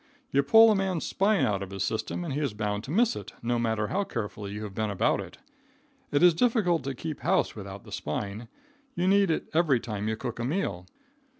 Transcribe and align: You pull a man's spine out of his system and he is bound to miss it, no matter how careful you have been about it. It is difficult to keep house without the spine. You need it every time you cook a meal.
You 0.31 0.41
pull 0.41 0.71
a 0.71 0.75
man's 0.75 1.05
spine 1.05 1.45
out 1.45 1.61
of 1.61 1.69
his 1.69 1.83
system 1.83 2.25
and 2.25 2.33
he 2.33 2.39
is 2.39 2.55
bound 2.55 2.83
to 2.85 2.89
miss 2.89 3.15
it, 3.15 3.33
no 3.43 3.59
matter 3.59 3.89
how 3.89 4.03
careful 4.03 4.49
you 4.49 4.63
have 4.63 4.73
been 4.73 4.89
about 4.89 5.19
it. 5.21 5.37
It 6.11 6.23
is 6.23 6.33
difficult 6.33 6.83
to 6.85 6.95
keep 6.95 7.19
house 7.19 7.55
without 7.55 7.83
the 7.83 7.91
spine. 7.91 8.47
You 8.95 9.07
need 9.07 9.29
it 9.29 9.45
every 9.53 9.79
time 9.79 10.07
you 10.07 10.17
cook 10.17 10.39
a 10.39 10.43
meal. 10.43 10.87